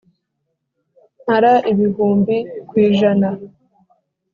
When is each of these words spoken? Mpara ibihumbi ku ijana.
Mpara 1.21 1.53
ibihumbi 1.71 2.35
ku 2.67 2.73
ijana. 2.87 3.29